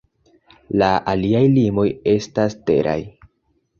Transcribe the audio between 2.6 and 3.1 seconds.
teraj.